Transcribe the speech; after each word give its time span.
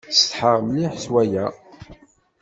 Ssetḥaɣ 0.13 0.57
mliḥ 0.63 0.93
s 1.03 1.05
waya. 1.11 1.45